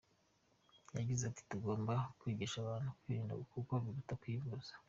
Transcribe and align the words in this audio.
Yagize 0.97 1.23
ati 1.25 1.41
“Tugomba 1.49 1.93
kwigisha 2.19 2.57
abantu 2.59 2.89
kwirinda 3.01 3.33
kuko 3.53 3.73
biruta 3.83 4.13
kwivuza. 4.21 4.71